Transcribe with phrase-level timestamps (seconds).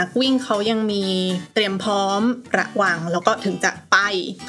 [0.00, 1.02] นักวิ่งเขายังมี
[1.54, 2.20] เตรียมพร้อม
[2.58, 3.96] ระวัง แล้วก็ถึงจะไป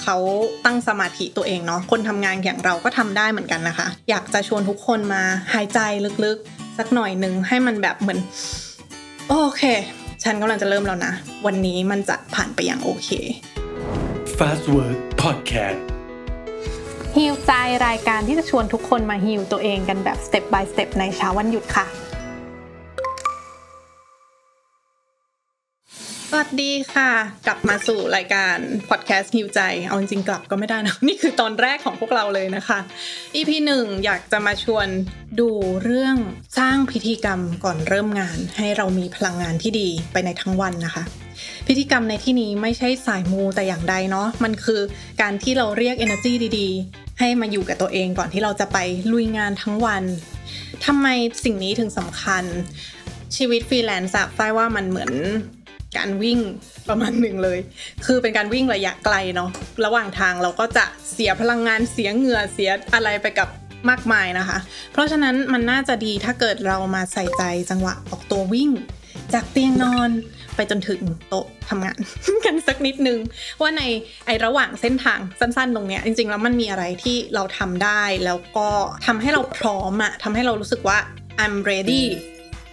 [0.01, 0.17] เขา
[0.65, 5.79] ตั้งสมาธิตัวเองเนาะคนทำงานอย่างเราก็ทำได้เหมือนกันนะคะ อยากจะชวนทุกคนมาหายใจ
[6.25, 8.19] ลึกๆ สักหน่อยหนึ่งให้มันแบบเหมือน
[9.29, 9.63] โอเค
[10.23, 11.13] ฉันกำลังจะเริ่มแล้วนะ
[11.45, 13.09] วันนี้มันจะผ่านไปอย่างโอเค
[14.37, 15.79] Fast Word Podcast
[17.17, 17.51] ฮิวใจ
[17.87, 21.87] รายการที่จะชวนทุกคนมาฮิวตัวเองกันแบบสเต็ป by สเต็ปในเช้าวันหยุดค่ะ
[26.33, 27.11] สวัสดีค่ะ
[27.47, 28.57] กลับมาสู่รายการ
[28.89, 32.79] พอดแคสต์ฮิวใจ เอาจริงๆกลับก็ไม่ได้นะ นี่คือตอนแรกของพวกเราเลยนะคะ
[33.35, 34.87] EP หนึ่งอยากจะมาชวน
[35.39, 35.49] ดู
[35.83, 36.15] เรื่อง
[36.57, 41.03] สร้างพิธีกรรมก่อนเริ่มงาน ให้เรามีพลังงานที่ดีไปในทั้งวันนะคะ
[41.67, 44.81] พิธีกรรมในที่นี้ไม่ใช่สายมูแต่อย่างใดเนาะมันคือ
[45.21, 48.77] การที่เราเรียก energy ดีๆ ให้มาอยู่กับตัวเองก่อนที่เราจะไป
[49.11, 50.03] ลุยงานทั้งวัน
[50.85, 51.07] ทำไม
[51.43, 52.43] สิ่งนี้ถึงสำคัญ
[53.35, 55.11] ชีวิตฟรีแลนซ์อะฝ้ายว่ามันเหมือน
[55.97, 56.39] การวิ่ง
[56.89, 57.59] ประมาณหนึ่งเลย
[58.05, 59.49] คือเป็นการวิ่งระยะไกลเนาะ
[59.85, 63.49] ระหว่างทางเราก็จะเสียพลังงานเสียเหงื่อเสียอะไรไปกับ
[63.89, 64.57] มากมายนะคะ
[64.91, 68.69] เพราะฉะนั้นมันน่าจะดีถ้าเกิดเรามาใส่ใจจังหวะออกตัววิ่ง
[69.33, 70.09] จากเตียงนอน
[70.55, 71.97] ไปจนถึงโต๊ะทำงาน
[72.45, 73.19] กันสักนิดนึง
[73.61, 73.83] ว่าใน
[74.25, 78.69] ไอระหว่างเส้นทางสั้นๆ ตรงเนี้ยจริงๆแล้วมันมีอะไรที่เราทำได้แล้วก็
[79.07, 80.97] ทำให้เราพร้อมอะทำให้เรารู้สึกว่า
[81.43, 82.03] I'm ready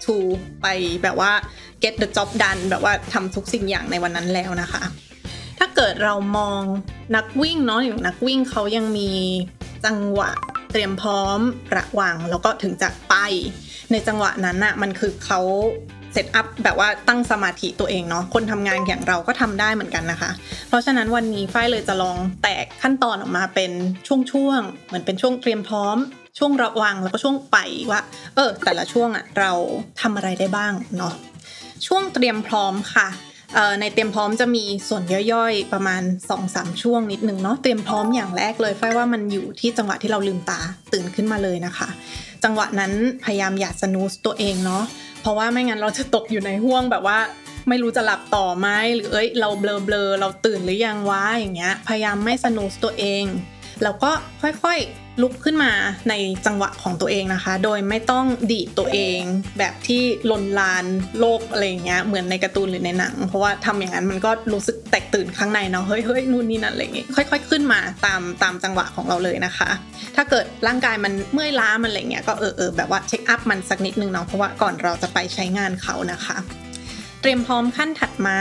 [0.09, 0.19] to
[0.63, 0.67] ไป
[1.03, 1.33] แบบว่า
[1.83, 4.83] get the job done แบบว่าทำทุกสิ่งอย่างในวันนั้นแล้วนะคะ
[5.59, 6.63] ถ้าเกิดเรามอง
[7.17, 9.11] นักวิ่งเนาะอย่างนักวิ่งเขายังมี
[9.85, 10.31] จังหวะ
[10.73, 11.39] เตรียมพร้อม
[11.77, 13.15] ระวังแล้วก็ถึงจะไป
[13.91, 15.41] ในจังหวะนั้นอะมันคือเขา
[16.13, 20.31] เซตอัพแบบว่าตั้งสมาธิตัวเองเนาะคนทำงานอย่างเราก็ทำได้เหมือนกันนะคะ
[20.69, 23.73] เพราะฉะนั้นวันนี้ฝ้ายเลยจะลองแตกขั้นตอนออกมาเป็น
[24.33, 25.97] ช่วงๆเหมือนเป็นช่วงเตรียมพร้อม
[26.39, 27.57] ช่วงระวังแล้วก็ช่วงไป
[27.91, 28.01] ว่า
[28.35, 29.53] เออ แต่ละช่วงอะเรา
[30.01, 31.15] ทำอะไรได้บ้างเนาะ
[31.87, 33.09] ช่วงเตรียมพร้อมค่ะ
[33.81, 36.03] ในเตรียมพร้อมจะมีส่วนย่อยๆ ประมาณ
[36.43, 40.61] 2-3 ช่วงนิดนึงเนาะเตรียมพร้อมอย่างแรกเลยฝ้ายว่ามันอยู่ที่จังหวะที่เราลืมตา
[40.93, 41.89] ตื่นขึ้นมาเลยนะคะ
[42.45, 42.93] จังหวะนั้น
[43.25, 44.85] พยายามอย่าสนูสตัวเองเนาะ
[45.21, 47.19] เพราะว่าไม่งั้นเราจะตกอยู่ในห่วงแบบว่า
[47.69, 53.25] ไม่รู้จะหลับต่อไหมหรือเอ้ยเราเบลอเบลอเราตื่นหรือยังวะอย่างเงี้ยพยายามไม่ snooze ตัวเอง
[53.85, 54.11] แล้วก็
[54.43, 55.73] ค่อยๆลุกขึ้นมา
[56.09, 56.15] ใน
[56.47, 59.21] จังหวะของตัวเองนะคะ โดยไม่ต้องดีดตัวเอง
[59.59, 60.85] แบบที่ลนลาน
[61.21, 69.71] โลกอะไรเงี้ยเหมือนในการ์ตูนหรือในหนัง เพราะว่าทำอย่างนั้นมันก็รู้สึกแตกตื่นข้างในเนาะเฮ้ยเฮ้ยนู่นนี่นั่นอะไรเงี้ยค่อย ๆ ขึ้นมาตามตามจังหวะของเราเลยนะคะ
[70.17, 76.37] ถ้าเกิดร่างกายมันเมื่อยล้ามันอะไรเงี้ยก็เออเออแบบว่า check up มันสักนิดนึงเนาะเพราะว่าก่อนเราจะไปใช้งานเขานะคะ
[77.21, 78.39] เตรียมพร้อมขั้นถัดมา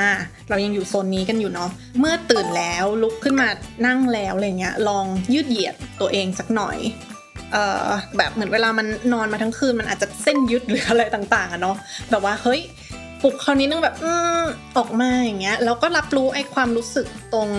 [0.50, 3.48] เรายังอยู่โซนนี้กันอยู่เนาะเมื่อตื่นแล้วลุกขึ้นมา
[3.86, 6.78] นั่งแล้วอะไรเงี้ยลองยืดเหยียดตัวเองสักหน่อย
[7.52, 11.76] เอ่อแบบเหมือนเวลามันนอนมาทั้งคืนมันอาจจะเส้นยึดหรืออะไรต่างๆอะเนาะ
[12.10, 12.62] แบบว่าเฮ้ย
[13.22, 14.12] ปลุกคราวนี้นึงแบบอื
[14.42, 14.44] ม
[14.78, 17.50] ออกมาอย่างเงี้ยแล้วก็รับรู้ไอ้ความรู้สึกตรง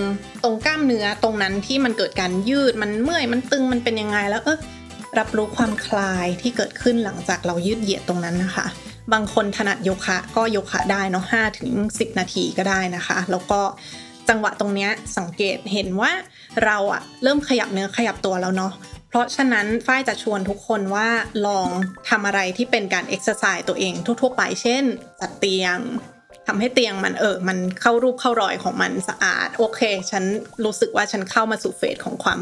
[0.42, 4.58] ตรงกล้ามเนื้อตรงนั้นที่มันเกิดการยืดมันเมื่อยมันตึงมันเป็นยังไงแล้วเออ
[5.18, 8.66] รับรู้ความคลายที่เกิดขึ้นหลังจากเรายืดเหยียดตรงนั้นนะคะ
[9.12, 13.60] บางคนถนัดโยคะ ก็โยคะได้เนาะห้าถึงสิบนาทีก็ได้นะคะ แล้วก็
[14.28, 14.88] จังหวะตรงนี้
[15.18, 16.12] สังเกตเห็นว่า
[16.64, 18.72] เราอะเริ่มขยับเนื้อขยับตัวแล้วเนาะ
[19.08, 21.08] เพราะฉะนั้นฝ้ายจะชวนทุกคนว่า
[21.46, 21.68] ลอง
[22.08, 24.82] ทำอะไรที่เป็นการเอ็กซ์ไซส์ตัวเองทั่วๆไปเช่น
[25.20, 25.78] จัดเตียง
[26.48, 30.24] ทำให้เตียงมันเออ มันเข้ารูปเข้ารอยของมันสะอาด โอเค ฉัน
[30.64, 32.40] รู้สึกว่าฉันเข้ามาสู่ phase ของความ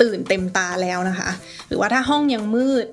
[0.00, 1.30] ตื่นเต็มตาแล้วนะคะ
[1.66, 2.86] หรือว่าถ้าห้องยังมืด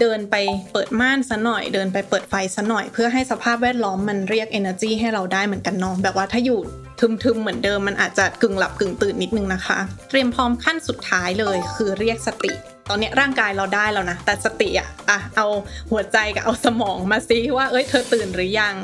[0.00, 0.36] เดินไป
[0.72, 6.58] เปิดม่านซะหน่อย เดินไปเปิดไฟซะหน่อย เพื่อให้สภาพแวดล้อมมันเรียก energy ให้เราได้เหมือนกันเนาะแบบว่าถ้าอยู่
[7.00, 9.78] ทึมๆเหมือนเดิมมันอาจจะกึ่งหลับกึ่งตื่นนิดนึงนะคะ
[10.08, 12.52] เตรียมพร้อมขั้นสุดท้ายเลยคือเรียกสติ
[12.90, 15.46] ตอนนี้ร่างกายเราได้แล้วนะ แต่สติอะอะเอา
[15.92, 18.74] หัวใจกับเอาสมองมาซิว่าเอ้ยเธอตื่นหรือยัง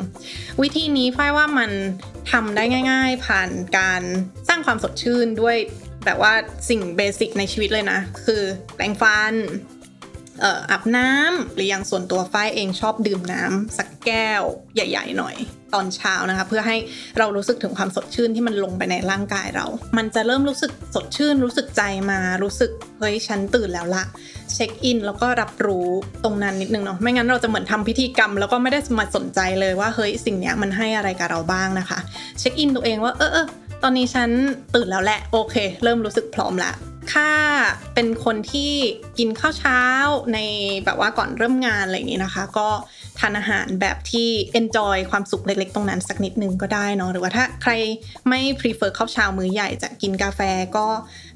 [0.61, 1.71] วิธีนี้ฝ้ายว่ามัน
[2.31, 4.03] ทำได้ง่าย ๆ ผ่านการ
[4.49, 5.57] สร้างความสดชื่นด้วย
[6.05, 6.33] แบบว่า
[6.69, 8.43] สิ่งเบสิกในชีวิตเลยนะ คือ
[8.77, 9.35] แปรงฟัน
[10.43, 14.43] อ่ออาบน้ำหรืออย่างส่วนตัวฝ้ายเองชอบดื่มน้ำสักแก้ว
[14.75, 15.37] ใหญ่ ๆ หน่อย
[15.75, 16.77] ตอนเช้านะคะ เพื่อให้
[17.19, 24.05] เรารู้สึกถึงความสดชื่นที่มันลงไปในร่างกายเรา มันจะเริ่มรู้สึกสดชื่น รู้สึกใจมารู้สึกเฮ้ยฉันตื่นแล้วละ
[24.53, 25.87] เช็คอินแล้วก็รับรู้
[26.25, 31.99] ตรงนั้นนิดนึงเนาะไม่งั้นเราจะเหมือนทำพิธีกรรม แล้วก็ไม่ได้มาสนใจเลยว่าเฮ้ยสิ่งเนี้ยมันให้อะไรกับเราบ้างนะคะ
[32.39, 33.47] เช็คอินตัวเองว่าเออเออ
[33.83, 34.31] ตอนนี้ฉัน
[34.75, 36.73] ตื่นแล้วแหละโอเค เริ่มรู้สึกพร้อมละ
[37.13, 37.29] ถ้า
[37.95, 38.73] เป็นคนที่
[39.19, 39.81] กินข้าวเช้า
[40.35, 40.39] ใน
[40.85, 42.69] แบบว่าก่อนเริ่มงานอะไรอย่างนี้นะคะ ก็
[43.19, 44.29] ทานอาหารแบบที่
[44.61, 47.73] enjoy ความสุขเล็กๆ ตรงนั้นสักนิดนึงก็ได้เนาะหรือว่าถ้าใคร
[48.29, 50.41] ไม่ prefer ข้าวเช้ามื้อใหญ่จะกินกาแฟ
[50.77, 50.87] ก็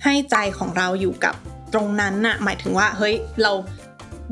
[0.04, 1.34] ให้ใจของเราอยู่กับ
[1.74, 3.52] ตรงนั้นน่ะหมายถึงว่าเฮ้ยเรา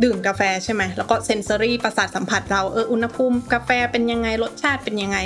[0.03, 5.19] ดื่มกาแฟใช่ไหมแล้วก็เซนเซอรี่ประสาทสัมผัสเราเอออุณหภูมิกาแฟเป็นยังไงรสชาติเป็นยังไง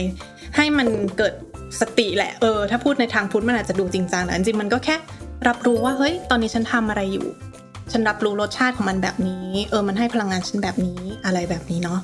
[0.56, 0.88] ให้มัน
[1.18, 1.34] เกิด
[1.80, 4.96] สติแหละเออถ้าพูดในทางพุทธมันอาจจะดูจริงจังแต่จริงมันก็แค่
[5.46, 7.26] รับรู้ว่าเฮ้ย ตอนนี้ฉันทำอะไรอยู่
[7.92, 11.98] ฉันรับรู้รสชาติของมันแบบนี้ เออ มันให้พลังงานฉันแบบนี้อะไรแบบนี้เนาะ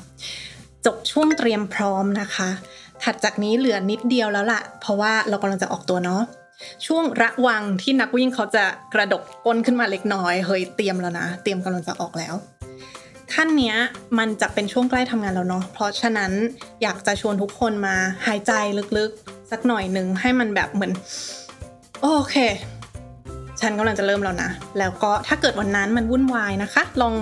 [0.85, 2.49] จบช่วงเตรียมพร้อมนะคะ
[3.03, 6.23] ถัดจากนี้เหลือนิดเดียวแล้วล่ะ เพราะว่าเรากำลังจะออกตัวเนาะ
[6.87, 8.65] ช่วงระวังที่นักวิ่งเขาจะ
[8.95, 12.35] กระดกก้นขึ้นมาเล็กน้อยเฮ้ยเตรียมแล้วนะ เตรียมกำลังจะออกแล้ว
[13.35, 13.77] ขั้นเนี้ย
[14.19, 16.33] มันจะเป็นช่วงใกล้ทำงานแล้วเนาะ เพราะฉะนั้น
[16.83, 17.97] อยากจะชวนทุกคนมา
[18.27, 18.53] หายใจ
[18.99, 20.93] ลึกๆ สักหน่อยหนึ่งให้มันแบบเหมือน
[22.03, 22.37] โอเค
[23.61, 27.15] ฉันกำลังจะเริ่มแล้วนะ แล้วก็ถ้าเกิดวันนั้นมันวุ่นวายนะคะ ลอง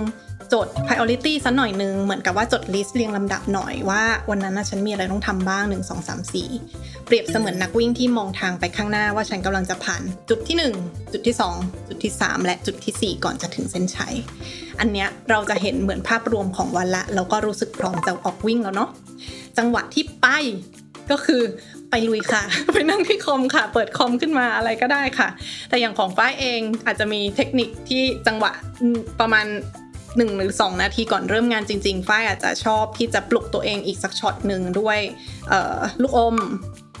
[0.53, 11.87] จด priority สักหน่อยนึง เหมือนกับว่าจด list เรียงลำดับหน่อยว่าวันนั้นนะฉันมีอะไรต้องทำบ้าง 1 2 3 4 เปรียบเสมือนนักวิ่งที่มองทางไปข้างหน้าว่าฉันกำลังจะผ่าน จุดที่ 1 จุดที่ 2
[11.87, 14.15] จุดที่ 3 และจุดทีสี่4 ก่อนจะถึงเส้นชัย
[14.79, 18.89] อันเนี้ยเราจะเห็นเหมือนภาพรวมของวันละ แล้วก็รู้สึกพร้อมจะออกวิ่งแล้วเนาะ
[19.57, 20.27] จังหวะที่ไป
[21.11, 21.41] ก็คือ
[21.95, 22.43] ไปลุยค่ะ
[22.73, 25.29] ไปนั่งที่คอมค่ะ เปิดคอมขึ้นมาอะไรก็ได้ค่ะ
[25.69, 28.51] แต่อย่างของฝ้ายเองอาจจะมีเทคนิคที่จังหวะ
[29.19, 29.45] ประมาณ
[30.17, 34.99] หนึ่งหรือสองนาทีก่อนเริ่มงานจริงๆ ฝ้ายอาจจะชอบที่จะปลุกตัวเองอีกสักช็อตหนึ่งด้วย
[36.01, 36.37] ลูกอม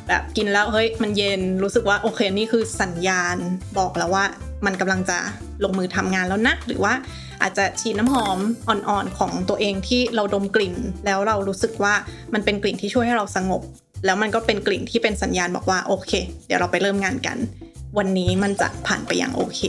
[0.07, 3.37] แบบกินแล้วเฮ้ยมันเย็นรู้สึกว่าโอเคนี่คือสัญญาณ
[3.77, 4.25] บอกแล้วว่า
[4.65, 5.17] มันกำลังจะ
[5.63, 6.93] ลงมือทำงานแล้วนะหรือว่า
[7.41, 8.37] อาจจะฉีดน้ำหอม
[8.67, 10.75] อ่อนๆของตัวเองที่เราดมกลิ่น
[11.05, 11.93] แล้วเรารู้สึกว่า
[12.33, 13.63] มันเป็นกลิ่นที่ช่วยให้เราสงบ
[14.05, 16.11] แล้วมันก็เป็นกลิ่นที่เป็นสัญญาณบอกว่าโอเค
[16.45, 17.37] เดี๋ยวเราไปเริ่มงานกัน
[17.97, 19.61] วันนี้มันจะผ่านไปอย่างโอเค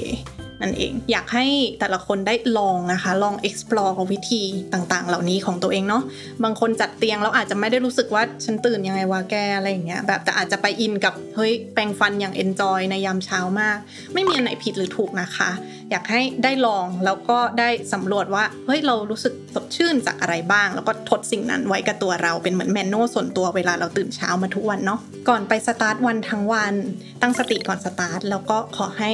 [0.62, 1.46] นั่นเอง อยากให้
[1.80, 4.42] แต่ละคนได้ลองนะคะ ลอง explore วิธี
[4.74, 6.02] ต่างๆ เหล่านี้ของตัวเองเนาะ
[6.44, 13.78] บางคนจัดเตียงแล้วอาจจะไม่ได้รู้สึกว่าฉันตื่นยังไงวะแกอะไรอย่างเงี้ยแบบแต่อาจจะไปอินกับเฮ้ยแปรงฟันอย่าง enjoy ในยามเช้ามาก
[14.14, 15.50] ไม่มีอันไหนผิดหรือถูกนะคะ
[15.90, 26.74] อยากให้ได้ลองแล้วก็ได้สำรวจว่าเฮ้ยเรารู้สึกสดชื่นจากอะไรบ้าง แล้วก็ทดสิ่งนั้นไว้กับตัวเราเป็นเหมือน manual ส่วนตัวเวลาเราตื่นเช้ามาทุกวันเนาะก่อนไปสตาร์ทวันทั้งวัน
[27.22, 29.12] ตั้งสติก่อนสตาร์ทแล้วก็ขอให้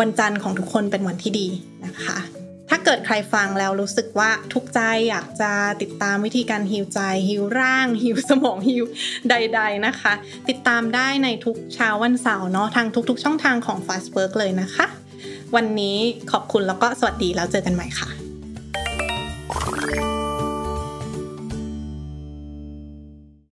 [0.00, 1.48] วันจันทร์ของทุกคนเป็นวันที่ดี
[1.86, 2.18] นะคะ
[2.70, 5.52] ถ้าเกิดใครฟังแล้วรู้สึกว่าถูกใจอยากจะ
[5.82, 8.84] ติดตามวิธีการฮิวใจฮิวร่างฮิวสมองฮิว
[9.30, 10.12] ใด ๆนะคะ
[10.48, 14.86] ติดตามได้ในทุกเช้าวันเสาร์เนาะทางทุก ๆ ช่องทางของ Fast Work เลยนะคะ
[15.56, 15.96] วันนี้
[16.32, 18.25] ขอบคุณแล้วก็สวัสดีแล้วเจอกันใหม่ค่ะ